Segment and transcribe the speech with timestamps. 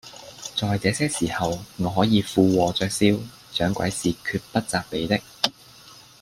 [0.55, 3.05] 在這些時候，我可以附和着笑，
[3.53, 5.19] 掌櫃是決不責備的